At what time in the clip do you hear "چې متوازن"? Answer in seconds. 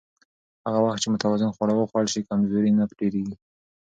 1.03-1.49